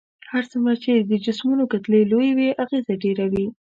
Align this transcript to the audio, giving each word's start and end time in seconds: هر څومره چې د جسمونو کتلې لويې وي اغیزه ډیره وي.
هر 0.31 0.43
څومره 0.51 0.75
چې 0.83 0.91
د 1.09 1.11
جسمونو 1.25 1.63
کتلې 1.73 2.01
لويې 2.11 2.31
وي 2.37 2.49
اغیزه 2.63 2.93
ډیره 3.03 3.25
وي. 3.31 3.45